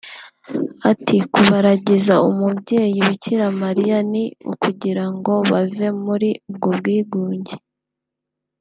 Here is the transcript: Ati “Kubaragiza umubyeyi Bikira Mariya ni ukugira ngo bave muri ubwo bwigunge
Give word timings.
Ati 0.91 1.17
“Kubaragiza 1.33 2.13
umubyeyi 2.29 2.99
Bikira 3.07 3.47
Mariya 3.61 3.97
ni 4.11 4.23
ukugira 4.51 5.03
ngo 5.15 5.33
bave 5.51 5.87
muri 6.05 6.29
ubwo 6.49 6.69
bwigunge 6.79 7.55